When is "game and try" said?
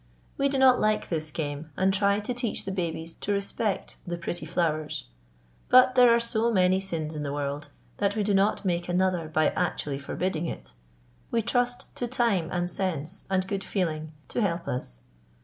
1.29-2.19